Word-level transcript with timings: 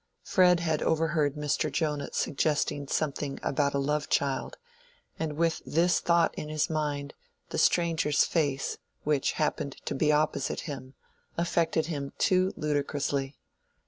Fred 0.23 0.59
had 0.61 0.81
overheard 0.81 1.35
Mr. 1.35 1.71
Jonah 1.71 2.09
suggesting 2.11 2.87
something 2.87 3.39
about 3.43 3.75
a 3.75 3.77
"love 3.77 4.09
child," 4.09 4.57
and 5.19 5.33
with 5.33 5.61
this 5.63 5.99
thought 5.99 6.33
in 6.33 6.49
his 6.49 6.71
mind, 6.71 7.13
the 7.49 7.59
stranger's 7.59 8.23
face, 8.25 8.79
which 9.03 9.33
happened 9.33 9.75
to 9.85 9.93
be 9.93 10.11
opposite 10.11 10.61
him, 10.61 10.95
affected 11.37 11.85
him 11.85 12.13
too 12.17 12.51
ludicrously. 12.57 13.35